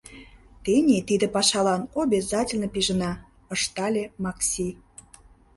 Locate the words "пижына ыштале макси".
2.73-4.67